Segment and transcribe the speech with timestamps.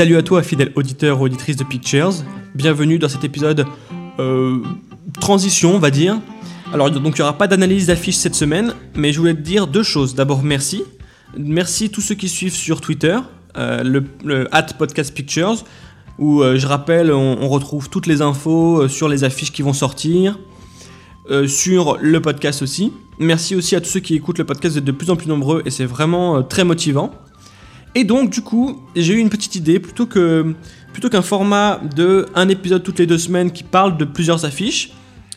[0.00, 2.12] Salut à toi, fidèle auditeur ou auditrice de Pictures.
[2.54, 3.66] Bienvenue dans cet épisode
[4.18, 4.58] euh,
[5.20, 6.20] transition, on va dire.
[6.72, 9.66] Alors, donc, il n'y aura pas d'analyse d'affiches cette semaine, mais je voulais te dire
[9.66, 10.14] deux choses.
[10.14, 10.84] D'abord, merci.
[11.36, 13.18] Merci à tous ceux qui suivent sur Twitter,
[13.58, 14.48] euh, le, le
[16.18, 20.38] où euh, je rappelle, on, retrouve toutes les infos sur les affiches qui vont sortir,
[21.30, 22.92] euh, sur le podcast aussi.
[23.18, 25.28] Merci aussi à tous ceux qui écoutent le podcast, vous êtes de plus en plus
[25.28, 27.12] nombreux et c'est vraiment euh, très motivant.
[27.94, 32.48] Et donc, du coup, j'ai eu une petite idée, plutôt plutôt qu'un format de un
[32.48, 34.90] épisode toutes les deux semaines qui parle de plusieurs affiches,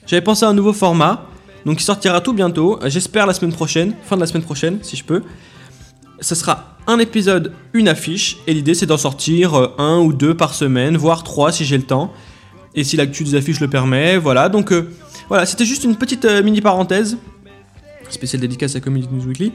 [0.05, 1.27] j'avais pensé à un nouveau format,
[1.65, 4.95] donc qui sortira tout bientôt, j'espère la semaine prochaine, fin de la semaine prochaine, si
[4.95, 5.23] je peux.
[6.19, 10.35] Ce sera un épisode, une affiche, et l'idée c'est d'en sortir euh, un ou deux
[10.35, 12.11] par semaine, voire trois si j'ai le temps,
[12.75, 14.49] et si l'actu des affiches le permet, voilà.
[14.49, 14.73] Donc
[15.29, 17.17] voilà, c'était juste une petite euh, mini parenthèse,
[18.09, 19.51] spéciale dédicace à Community News Weekly.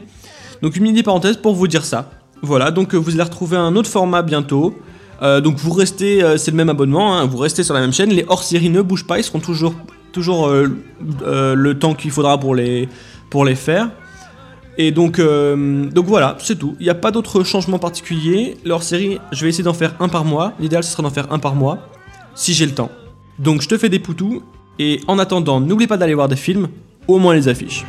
[0.62, 2.11] Donc une mini parenthèse pour vous dire ça.
[2.42, 4.74] Voilà, donc euh, vous allez retrouver un autre format bientôt.
[5.20, 8.11] Euh, donc vous restez, c'est le même abonnement, hein, vous restez sur la même chaîne.
[8.11, 9.74] Les hors-séries ne bougent pas, ils seront toujours,
[10.12, 12.89] toujours le temps qu'il faudra pour les,
[13.30, 13.91] pour les faire.
[14.80, 16.77] Et donc, donc voilà, c'est tout.
[16.78, 18.56] Il n'y a pas d'autre changement particulier.
[18.64, 20.52] Les hors-séries, je vais essayer d'en faire un par mois.
[20.61, 21.78] L'idéal, ce sera d'en faire un par mois,
[22.36, 22.91] si j'ai le temps.
[23.41, 24.44] Donc je te fais des poutous.
[24.79, 26.69] Et en attendant, n'oublie pas d'aller voir des films,
[27.09, 27.84] au moins les affiches.